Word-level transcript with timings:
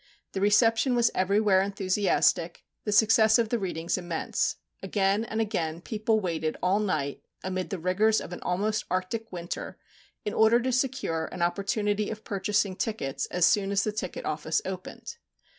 The 0.31 0.41
reception 0.41 0.95
was 0.95 1.11
everywhere 1.13 1.61
enthusiastic, 1.61 2.63
the 2.85 2.91
success 2.91 3.37
of 3.37 3.49
the 3.49 3.59
readings 3.59 3.99
immense. 3.99 4.55
Again 4.81 5.23
and 5.25 5.39
again 5.39 5.79
people 5.79 6.19
waited 6.19 6.57
all 6.63 6.79
night, 6.79 7.21
amid 7.43 7.69
the 7.69 7.77
rigours 7.77 8.19
of 8.19 8.33
an 8.33 8.41
almost 8.41 8.83
arctic 8.89 9.31
winter, 9.31 9.77
in 10.25 10.33
order 10.33 10.59
to 10.59 10.71
secure 10.71 11.27
an 11.27 11.43
opportunity 11.43 12.09
of 12.09 12.23
purchasing 12.23 12.75
tickets 12.75 13.27
as 13.27 13.45
soon 13.45 13.69
as 13.71 13.83
the 13.83 13.91
ticket 13.91 14.25
office 14.25 14.59
opened. 14.65 15.17